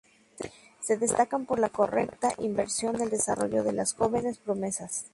[0.79, 5.05] Se destacan por la correcta inversión del desarrollo de las jóvenes promesas.